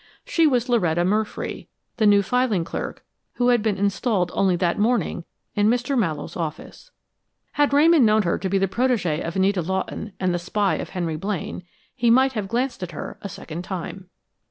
She 0.25 0.47
was 0.47 0.67
Loretta 0.67 1.05
Murfree, 1.05 1.67
the 1.97 2.07
new 2.07 2.23
filing 2.23 2.63
clerk 2.63 3.05
who 3.33 3.49
had 3.49 3.61
been 3.61 3.77
installed 3.77 4.31
only 4.33 4.55
that 4.55 4.79
morning 4.79 5.25
in 5.53 5.69
Mr. 5.69 5.95
Mallowe's 5.95 6.35
office. 6.35 6.89
Had 7.51 7.71
Ramon 7.71 8.03
known 8.03 8.23
her 8.23 8.39
to 8.39 8.49
be 8.49 8.57
the 8.57 8.67
protégée 8.67 9.21
of 9.21 9.35
Anita 9.35 9.61
Lawton 9.61 10.13
and 10.19 10.33
the 10.33 10.39
spy 10.39 10.77
of 10.77 10.89
Henry 10.89 11.17
Blaine, 11.17 11.61
he 11.95 12.09
might 12.09 12.33
have 12.33 12.47
glanced 12.47 12.81
at 12.81 12.93
her 12.93 13.19
a 13.21 13.29
second 13.29 13.61
time. 13.63 14.09